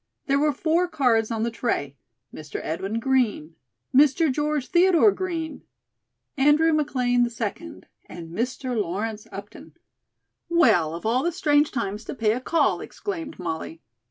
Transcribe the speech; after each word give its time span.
There 0.25 0.39
were 0.39 0.51
four 0.51 0.87
cards 0.87 1.29
on 1.29 1.43
the 1.43 1.51
tray: 1.51 1.95
"Mr. 2.33 2.59
Edwin 2.63 2.99
Green," 2.99 3.53
"Mr. 3.93 4.31
George 4.31 4.65
Theodore 4.69 5.11
Green," 5.11 5.61
"Andrew 6.35 6.73
McLean, 6.73 7.23
2d," 7.25 7.83
and 8.07 8.31
"Mr. 8.31 8.75
Lawrence 8.75 9.27
Upton." 9.31 9.73
"Well, 10.49 10.95
of 10.95 11.05
all 11.05 11.21
the 11.21 11.31
strange 11.31 11.69
times 11.71 12.03
to 12.05 12.15
pay 12.15 12.31
a 12.33 12.41
call," 12.41 12.81
exclaimed 12.81 13.37
Molly. 13.37 13.79